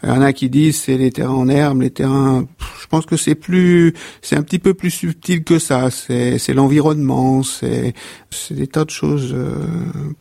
Il 0.03 0.09
y 0.09 0.11
en 0.11 0.21
a 0.21 0.31
qui 0.33 0.49
disent 0.49 0.81
c'est 0.81 0.97
les 0.97 1.11
terrains 1.11 1.33
en 1.33 1.49
herbe, 1.49 1.81
les 1.81 1.89
terrains. 1.89 2.47
Je 2.81 2.87
pense 2.87 3.05
que 3.05 3.17
c'est 3.17 3.35
plus, 3.35 3.93
c'est 4.21 4.35
un 4.35 4.43
petit 4.43 4.59
peu 4.59 4.73
plus 4.73 4.91
subtil 4.91 5.43
que 5.43 5.59
ça. 5.59 5.91
C'est, 5.91 6.37
c'est 6.37 6.53
l'environnement, 6.53 7.43
c'est, 7.43 7.93
c'est 8.29 8.53
des 8.53 8.67
tas 8.67 8.85
de 8.85 8.89
choses 8.89 9.33
euh, 9.33 9.53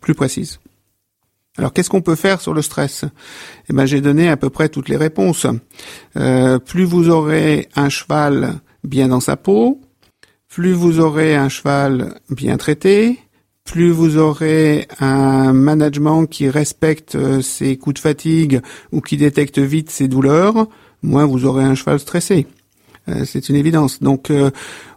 plus 0.00 0.14
précises. 0.14 0.58
Alors 1.56 1.73
qu'est-ce 1.73 1.90
qu'on 1.90 2.02
peut 2.02 2.14
faire 2.14 2.40
sur 2.40 2.54
le 2.54 2.62
stress? 2.62 3.04
Eh 3.68 3.73
ben 3.73 3.85
j'ai 3.85 4.00
donné 4.00 4.28
à 4.28 4.37
peu 4.37 4.49
près 4.50 4.68
toutes 4.68 4.88
les 4.88 4.97
réponses. 4.97 5.47
Euh, 6.16 6.58
plus 6.58 6.85
vous 6.85 7.08
aurez 7.08 7.68
un 7.75 7.88
cheval 7.88 8.61
bien 8.85 9.08
dans 9.08 9.20
sa 9.20 9.37
peau, 9.37 9.80
plus 10.49 10.73
vous 10.73 11.00
aurez 11.00 11.35
un 11.35 11.49
cheval 11.49 12.20
bien 12.30 12.56
traité, 12.56 13.18
plus 13.69 13.91
vous 13.91 14.17
aurez 14.17 14.89
un 14.99 15.53
management 15.53 16.25
qui 16.25 16.49
respecte 16.49 17.17
euh, 17.17 17.43
ses 17.43 17.77
coups 17.77 17.95
de 17.95 17.99
fatigue 17.99 18.63
ou 18.93 19.03
qui 19.03 19.19
détecte 19.19 19.59
vite 19.59 19.91
ses 19.91 20.09
douleurs, 20.09 20.69
moins 21.03 21.27
vous 21.27 21.45
aurez 21.45 21.65
un 21.65 21.75
cheval 21.75 22.01
stressé. 22.01 22.47
Euh, 23.11 23.25
c'est 23.27 23.51
une 23.51 23.57
évidence. 23.57 24.03
Donc, 24.03 24.31
euh, 24.31 24.51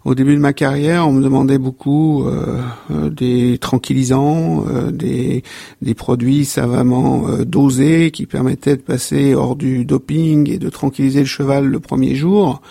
au 0.05 0.15
début 0.15 0.35
de 0.35 0.39
ma 0.39 0.53
carrière, 0.53 1.05
on 1.05 1.11
me 1.11 1.21
demandait 1.21 1.57
beaucoup 1.57 2.25
des 2.89 3.59
tranquillisants, 3.59 4.65
des, 4.91 5.43
des 5.83 5.93
produits 5.93 6.45
savamment 6.45 7.27
dosés 7.45 8.09
qui 8.09 8.25
permettaient 8.25 8.77
de 8.77 8.81
passer 8.81 9.35
hors 9.35 9.55
du 9.55 9.85
doping 9.85 10.49
et 10.49 10.57
de 10.57 10.69
tranquilliser 10.69 11.19
le 11.19 11.27
cheval 11.27 11.67
le 11.67 11.79
premier 11.79 12.15
jour. 12.15 12.63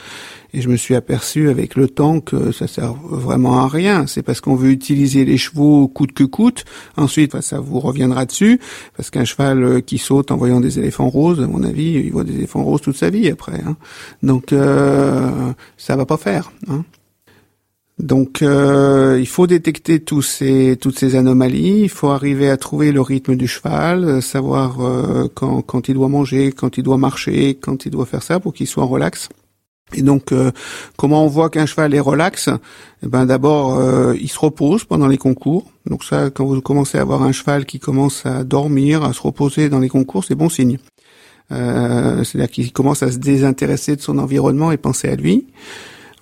Et 0.52 0.61
je 0.61 0.69
me 0.69 0.76
suis 0.76 0.95
aperçu 0.95 1.49
avec 1.49 1.76
le 1.76 1.88
temps 1.88 2.21
que 2.21 2.52
ça 2.52 2.66
sert 2.66 2.95
vraiment 2.95 3.61
à 3.61 3.69
rien. 3.69 4.07
C'est 4.07 4.23
parce 4.23 4.40
qu'on 4.40 4.57
veut 4.57 4.71
utiliser 4.71 5.25
les 5.25 5.37
chevaux 5.37 5.88
coûte 5.88 6.12
que 6.12 6.25
coûte. 6.25 6.64
Ensuite, 6.97 7.40
ça 7.40 7.61
vous 7.61 7.80
reviendra 7.80 8.26
dessus. 8.26 8.61
Parce 8.97 9.11
qu'un 9.11 9.25
cheval 9.25 9.62
euh, 9.62 9.80
qui 9.80 9.99
saute 9.99 10.30
en 10.30 10.37
voyant 10.37 10.61
des 10.61 10.78
éléphants 10.78 11.09
roses, 11.09 11.40
à 11.40 11.47
mon 11.47 11.62
avis, 11.62 11.92
il 11.92 12.12
voit 12.12 12.25
des 12.25 12.35
éléphants 12.35 12.64
roses 12.64 12.80
toute 12.80 12.97
sa 12.97 13.11
vie 13.11 13.28
après. 13.28 13.61
Hein. 13.64 13.76
Donc, 14.23 14.52
euh, 14.52 15.52
ça 15.76 15.97
va 15.97 16.07
pas 16.07 16.16
faire. 16.16 16.52
Hein. 16.69 16.85
Donc 17.99 18.40
euh, 18.40 19.19
il 19.21 19.26
faut 19.26 19.47
détecter 19.47 20.00
tous 20.00 20.23
ces, 20.23 20.78
toutes 20.80 20.99
ces 20.99 21.16
anomalies, 21.16 21.83
il 21.83 21.88
faut 21.90 22.09
arriver 22.09 22.49
à 22.49 22.57
trouver 22.57 22.92
le 22.92 23.02
rythme 23.02 23.37
du 23.37 23.47
cheval, 23.47 24.04
euh, 24.04 24.21
savoir 24.23 24.78
quand, 25.35 25.61
quand 25.61 25.88
il 25.88 25.95
doit 25.95 26.09
manger, 26.09 26.52
quand 26.52 26.78
il 26.78 26.83
doit 26.83 26.97
marcher, 26.97 27.59
quand 27.61 27.85
il 27.85 27.90
doit 27.90 28.07
faire 28.07 28.23
ça 28.23 28.40
pour 28.40 28.54
qu'il 28.54 28.66
soit 28.66 28.85
en 28.85 28.88
relax. 28.88 29.28
Et 29.94 30.02
donc, 30.02 30.32
euh, 30.32 30.50
comment 30.97 31.25
on 31.25 31.28
voit 31.28 31.50
qu'un 31.50 31.66
cheval 31.66 31.94
est 31.94 32.00
relax 32.00 32.49
Eh 33.02 33.06
ben, 33.06 33.26
d'abord, 33.26 33.78
euh, 33.78 34.14
il 34.20 34.28
se 34.28 34.38
repose 34.38 34.85
pendant 34.85 35.09
les 35.09 35.18
concours. 35.18 35.70
Donc 35.87 36.04
ça, 36.04 36.30
quand 36.30 36.44
vous 36.44 36.61
commencez 36.61 36.99
à 36.99 37.00
avoir 37.00 37.23
un 37.23 37.32
cheval 37.32 37.64
qui 37.64 37.78
commence 37.78 38.25
à 38.26 38.44
dormir, 38.44 39.04
à 39.04 39.12
se 39.12 39.20
reposer 39.20 39.68
dans 39.68 39.80
les 39.80 39.88
concours, 39.88 40.25
c'est 40.25 40.35
bon 40.35 40.49
signe. 40.49 40.78
Euh, 41.52 42.23
c'est-à-dire 42.23 42.50
qu'il 42.50 42.73
commence 42.73 43.02
à 43.02 43.11
se 43.11 43.18
désintéresser 43.18 43.97
de 43.97 44.00
son 44.00 44.18
environnement 44.18 44.70
et 44.70 44.76
penser 44.76 45.09
à 45.09 45.16
lui. 45.16 45.47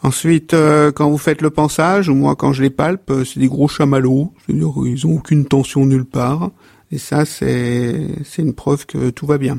Ensuite, 0.02 0.54
quand 0.94 1.10
vous 1.10 1.18
faites 1.18 1.42
le 1.42 1.50
pansage, 1.50 2.08
ou 2.08 2.14
moi 2.14 2.36
quand 2.36 2.52
je 2.52 2.62
les 2.62 2.70
palpe, 2.70 3.12
c'est 3.24 3.40
des 3.40 3.48
gros 3.48 3.66
chamallows, 3.66 4.32
c'est-à-dire 4.46 4.72
qu'ils 4.72 5.06
ont 5.08 5.16
aucune 5.16 5.44
tension 5.44 5.84
nulle 5.86 6.04
part. 6.04 6.52
Et 6.92 6.98
ça, 6.98 7.24
c'est 7.24 8.06
une 8.38 8.54
preuve 8.54 8.86
que 8.86 9.10
tout 9.10 9.26
va 9.26 9.38
bien. 9.38 9.58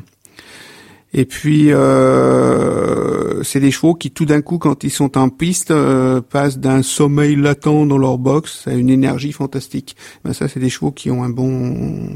Et 1.12 1.24
puis, 1.24 1.72
euh, 1.72 3.42
c'est 3.42 3.58
des 3.58 3.72
chevaux 3.72 3.94
qui, 3.94 4.12
tout 4.12 4.26
d'un 4.26 4.42
coup, 4.42 4.58
quand 4.58 4.84
ils 4.84 4.90
sont 4.90 5.18
en 5.18 5.28
piste, 5.28 5.72
euh, 5.72 6.20
passent 6.20 6.58
d'un 6.58 6.82
sommeil 6.82 7.34
latent 7.34 7.86
dans 7.86 7.98
leur 7.98 8.18
box 8.18 8.68
à 8.68 8.74
une 8.74 8.90
énergie 8.90 9.32
fantastique. 9.32 9.96
Ben 10.24 10.32
ça, 10.32 10.46
c'est 10.46 10.60
des 10.60 10.70
chevaux 10.70 10.92
qui 10.92 11.10
ont 11.10 11.24
un 11.24 11.28
bon, 11.28 12.08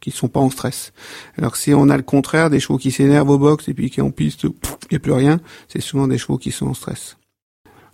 qui 0.00 0.10
sont 0.10 0.28
pas 0.28 0.40
en 0.40 0.50
stress. 0.50 0.92
Alors 1.38 1.56
si 1.56 1.72
on 1.72 1.88
a 1.88 1.96
le 1.96 2.02
contraire, 2.02 2.50
des 2.50 2.60
chevaux 2.60 2.78
qui 2.78 2.90
s'énervent 2.90 3.30
au 3.30 3.38
box 3.38 3.68
et 3.68 3.74
puis 3.74 3.88
qui 3.88 4.02
en 4.02 4.10
piste, 4.10 4.42
il 4.44 4.50
n'y 4.90 4.96
a 4.96 5.00
plus 5.00 5.12
rien, 5.12 5.40
c'est 5.68 5.80
souvent 5.80 6.06
des 6.06 6.18
chevaux 6.18 6.36
qui 6.38 6.50
sont 6.50 6.66
en 6.66 6.74
stress. 6.74 7.16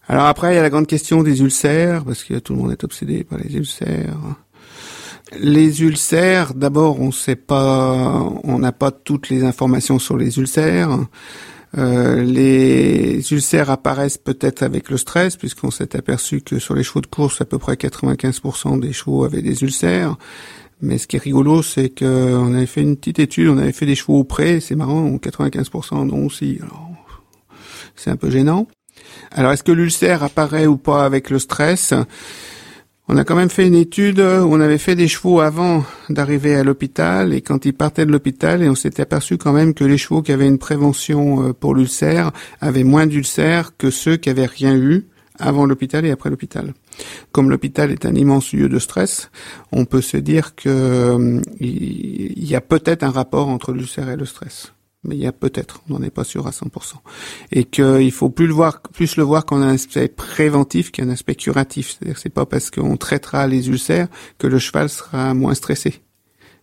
Alors 0.08 0.24
après, 0.24 0.54
il 0.54 0.56
y 0.56 0.58
a 0.58 0.62
la 0.62 0.70
grande 0.70 0.86
question 0.86 1.22
des 1.22 1.42
ulcères, 1.42 2.04
parce 2.04 2.24
que 2.24 2.34
tout 2.38 2.54
le 2.54 2.60
monde 2.60 2.72
est 2.72 2.82
obsédé 2.82 3.24
par 3.24 3.38
les 3.38 3.54
ulcères. 3.54 4.16
Les 5.36 5.82
ulcères, 5.82 6.54
d'abord, 6.54 7.00
on 7.00 7.12
sait 7.12 7.36
pas, 7.36 8.22
on 8.44 8.58
n'a 8.58 8.72
pas 8.72 8.90
toutes 8.90 9.28
les 9.28 9.44
informations 9.44 9.98
sur 9.98 10.16
les 10.16 10.38
ulcères. 10.38 10.98
Euh, 11.76 12.22
les 12.22 13.30
ulcères 13.32 13.68
apparaissent 13.68 14.16
peut-être 14.16 14.62
avec 14.62 14.90
le 14.90 14.96
stress, 14.96 15.36
puisqu'on 15.36 15.70
s'est 15.70 15.96
aperçu 15.96 16.40
que 16.40 16.58
sur 16.58 16.74
les 16.74 16.82
chevaux 16.82 17.02
de 17.02 17.06
course, 17.06 17.42
à 17.42 17.44
peu 17.44 17.58
près 17.58 17.74
95% 17.74 18.80
des 18.80 18.92
chevaux 18.94 19.24
avaient 19.24 19.42
des 19.42 19.62
ulcères. 19.62 20.16
Mais 20.80 20.96
ce 20.96 21.06
qui 21.06 21.16
est 21.16 21.22
rigolo, 21.22 21.62
c'est 21.62 21.90
qu'on 21.90 22.54
avait 22.54 22.66
fait 22.66 22.82
une 22.82 22.96
petite 22.96 23.18
étude, 23.18 23.48
on 23.48 23.58
avait 23.58 23.72
fait 23.72 23.86
des 23.86 23.96
chevaux 23.96 24.20
au 24.20 24.24
pré, 24.24 24.60
c'est 24.60 24.76
marrant, 24.76 25.10
95% 25.16 25.94
en 25.94 26.10
ont 26.10 26.26
aussi. 26.26 26.58
c'est 27.96 28.10
un 28.10 28.16
peu 28.16 28.30
gênant. 28.30 28.66
Alors, 29.32 29.52
est-ce 29.52 29.62
que 29.62 29.72
l'ulcère 29.72 30.22
apparaît 30.22 30.66
ou 30.66 30.78
pas 30.78 31.04
avec 31.04 31.28
le 31.28 31.38
stress? 31.38 31.92
On 33.08 33.16
a 33.16 33.24
quand 33.24 33.36
même 33.36 33.48
fait 33.48 33.66
une 33.66 33.74
étude 33.74 34.20
où 34.20 34.22
on 34.22 34.60
avait 34.60 34.78
fait 34.78 34.94
des 34.94 35.08
chevaux 35.08 35.40
avant 35.40 35.84
d'arriver 36.10 36.54
à 36.54 36.62
l'hôpital 36.62 37.32
et 37.32 37.40
quand 37.40 37.64
ils 37.64 37.72
partaient 37.72 38.04
de 38.04 38.12
l'hôpital 38.12 38.62
et 38.62 38.68
on 38.68 38.74
s'était 38.74 39.02
aperçu 39.02 39.38
quand 39.38 39.52
même 39.52 39.72
que 39.72 39.84
les 39.84 39.96
chevaux 39.96 40.20
qui 40.22 40.32
avaient 40.32 40.46
une 40.46 40.58
prévention 40.58 41.48
euh, 41.48 41.52
pour 41.52 41.74
l'ulcère 41.74 42.32
avaient 42.60 42.84
moins 42.84 43.06
d'ulcères 43.06 43.76
que 43.76 43.90
ceux 43.90 44.16
qui 44.16 44.28
avaient 44.28 44.46
rien 44.46 44.76
eu 44.76 45.06
avant 45.38 45.66
l'hôpital 45.66 46.04
et 46.04 46.10
après 46.10 46.30
l'hôpital. 46.30 46.74
Comme 47.32 47.48
l'hôpital 47.48 47.90
est 47.92 48.04
un 48.04 48.14
immense 48.14 48.52
lieu 48.52 48.68
de 48.68 48.78
stress, 48.78 49.30
on 49.72 49.84
peut 49.84 50.00
se 50.00 50.16
dire 50.16 50.54
qu'il 50.54 50.70
euh, 50.70 51.40
y 51.60 52.54
a 52.54 52.60
peut-être 52.60 53.04
un 53.04 53.10
rapport 53.10 53.48
entre 53.48 53.72
l'ulcère 53.72 54.10
et 54.10 54.16
le 54.16 54.26
stress 54.26 54.72
mais 55.08 55.16
il 55.16 55.22
y 55.22 55.26
a 55.26 55.32
peut-être, 55.32 55.80
on 55.88 55.94
n'en 55.94 56.02
est 56.02 56.10
pas 56.10 56.24
sûr 56.24 56.46
à 56.46 56.50
100%. 56.50 56.94
Et 57.50 57.64
qu'il 57.64 58.12
faut 58.12 58.30
plus 58.30 58.46
le 58.46 58.52
voir, 58.52 58.80
plus 58.80 59.16
le 59.16 59.22
voir 59.22 59.46
qu'en 59.46 59.62
un 59.62 59.70
aspect 59.70 60.08
préventif 60.08 60.92
qu'un 60.92 61.08
aspect 61.08 61.34
curatif. 61.34 61.96
C'est-à-dire 61.98 62.18
c'est 62.18 62.28
pas 62.28 62.46
parce 62.46 62.70
qu'on 62.70 62.96
traitera 62.96 63.46
les 63.46 63.68
ulcères 63.68 64.08
que 64.38 64.46
le 64.46 64.58
cheval 64.58 64.88
sera 64.88 65.34
moins 65.34 65.54
stressé. 65.54 66.02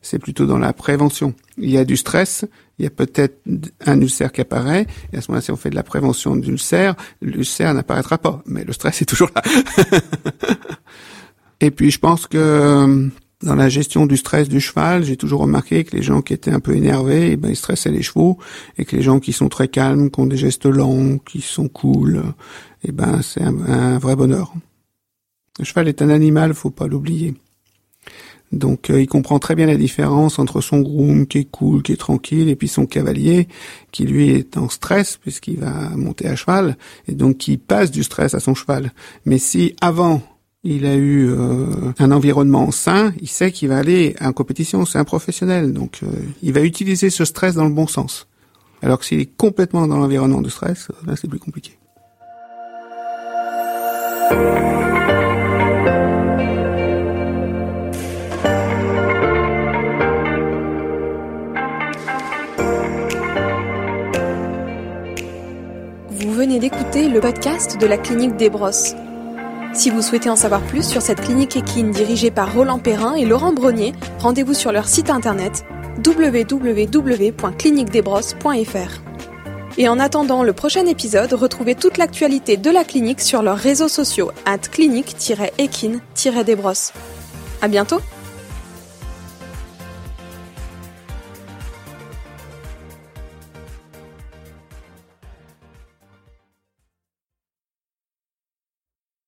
C'est 0.01 0.19
plutôt 0.19 0.45
dans 0.45 0.59
la 0.59 0.71
prévention. 0.71 1.33
Il 1.57 1.71
y 1.71 1.79
a 1.79 1.83
du 1.83 1.97
stress, 1.97 2.45
il 2.77 2.83
y 2.83 2.87
a 2.87 2.91
peut-être 2.91 3.41
un 3.85 3.99
ulcère 3.99 4.31
qui 4.31 4.41
apparaît, 4.41 4.85
et 5.11 5.17
à 5.17 5.21
ce 5.21 5.31
moment-là, 5.31 5.41
si 5.41 5.51
on 5.51 5.55
fait 5.55 5.71
de 5.71 5.75
la 5.75 5.83
prévention 5.83 6.35
d'ulcère, 6.35 6.95
l'ulcère 7.21 7.73
n'apparaîtra 7.73 8.19
pas, 8.19 8.43
mais 8.45 8.63
le 8.63 8.73
stress 8.73 9.01
est 9.01 9.05
toujours 9.05 9.31
là. 9.35 9.41
et 11.59 11.71
puis 11.71 11.89
je 11.89 11.97
pense 11.97 12.27
que 12.27 13.09
dans 13.43 13.55
la 13.55 13.69
gestion 13.69 14.05
du 14.05 14.17
stress 14.17 14.47
du 14.49 14.59
cheval, 14.59 15.03
j'ai 15.03 15.17
toujours 15.17 15.41
remarqué 15.41 15.83
que 15.83 15.95
les 15.95 16.01
gens 16.01 16.21
qui 16.21 16.33
étaient 16.33 16.51
un 16.51 16.59
peu 16.59 16.75
énervés, 16.75 17.31
eh 17.31 17.37
ben, 17.37 17.49
ils 17.49 17.55
stressaient 17.55 17.91
les 17.91 18.01
chevaux, 18.01 18.37
et 18.77 18.85
que 18.85 18.95
les 18.95 19.01
gens 19.01 19.19
qui 19.19 19.33
sont 19.33 19.49
très 19.49 19.67
calmes, 19.67 20.09
qui 20.09 20.19
ont 20.19 20.25
des 20.25 20.37
gestes 20.37 20.65
lents, 20.65 21.17
qui 21.17 21.41
sont 21.41 21.67
cool, 21.67 22.23
eh 22.83 22.91
ben, 22.91 23.21
c'est 23.21 23.43
un, 23.43 23.99
vrai 23.99 24.15
bonheur. 24.15 24.53
Le 25.59 25.65
cheval 25.65 25.87
est 25.87 26.01
un 26.01 26.09
animal, 26.09 26.53
faut 26.53 26.69
pas 26.69 26.87
l'oublier. 26.87 27.33
Donc, 28.51 28.89
euh, 28.89 29.01
il 29.01 29.07
comprend 29.07 29.39
très 29.39 29.55
bien 29.55 29.65
la 29.65 29.75
différence 29.75 30.39
entre 30.39 30.61
son 30.61 30.79
groom 30.79 31.27
qui 31.27 31.39
est 31.39 31.51
cool, 31.51 31.81
qui 31.81 31.91
est 31.91 31.97
tranquille, 31.97 32.47
et 32.47 32.55
puis 32.55 32.67
son 32.67 32.85
cavalier 32.85 33.47
qui 33.91 34.05
lui 34.05 34.29
est 34.29 34.55
en 34.57 34.69
stress 34.69 35.17
puisqu'il 35.17 35.59
va 35.59 35.89
monter 35.95 36.27
à 36.27 36.35
cheval, 36.35 36.77
et 37.07 37.13
donc 37.13 37.37
qui 37.37 37.57
passe 37.57 37.91
du 37.91 38.03
stress 38.03 38.33
à 38.33 38.39
son 38.39 38.55
cheval. 38.55 38.93
Mais 39.25 39.39
si 39.39 39.75
avant 39.81 40.21
il 40.65 40.85
a 40.87 40.95
eu 40.95 41.29
euh, 41.29 41.67
un 41.99 42.11
environnement 42.11 42.71
sain, 42.71 43.13
il 43.21 43.29
sait 43.29 43.51
qu'il 43.51 43.69
va 43.69 43.77
aller 43.77 44.15
en 44.19 44.33
compétition, 44.33 44.83
c'est 44.85 44.97
un 44.97 45.03
professionnel, 45.03 45.71
donc 45.71 45.99
euh, 46.01 46.07
il 46.41 46.53
va 46.53 46.61
utiliser 46.61 47.11
ce 47.11 47.23
stress 47.23 47.53
dans 47.53 47.65
le 47.65 47.73
bon 47.73 47.85
sens. 47.85 48.27
Alors 48.81 48.99
que 48.99 49.05
s'il 49.05 49.19
est 49.19 49.37
complètement 49.37 49.87
dans 49.87 49.97
l'environnement 49.97 50.41
de 50.41 50.49
stress, 50.49 50.89
là 51.05 51.15
c'est 51.15 51.27
plus 51.27 51.39
compliqué. 51.39 51.77
Vous 66.09 66.33
venez 66.33 66.57
d'écouter 66.57 67.07
le 67.07 67.19
podcast 67.19 67.79
de 67.79 67.85
la 67.85 67.99
clinique 67.99 68.35
des 68.35 68.49
brosses. 68.49 68.95
Si 69.75 69.89
vous 69.89 70.01
souhaitez 70.01 70.29
en 70.29 70.37
savoir 70.37 70.61
plus 70.61 70.87
sur 70.87 71.01
cette 71.01 71.19
clinique 71.19 71.57
équine 71.57 71.91
dirigée 71.91 72.31
par 72.31 72.53
Roland 72.53 72.79
Perrin 72.79 73.15
et 73.15 73.25
Laurent 73.25 73.51
Brognier, 73.51 73.91
rendez-vous 74.19 74.53
sur 74.53 74.71
leur 74.71 74.87
site 74.87 75.09
internet 75.09 75.65
www.cliniquedesbrosses.fr. 76.05 79.01
Et 79.77 79.89
en 79.89 79.99
attendant 79.99 80.43
le 80.43 80.53
prochain 80.53 80.85
épisode, 80.85 81.33
retrouvez 81.33 81.75
toute 81.75 81.97
l'actualité 81.97 82.55
de 82.55 82.71
la 82.71 82.85
clinique 82.85 83.19
sur 83.19 83.41
leurs 83.41 83.57
réseaux 83.57 83.89
sociaux 83.89 84.31
at 84.45 84.59
clinique-équine-desbrosses. 84.59 86.93
À 87.61 87.67
bientôt! 87.67 87.99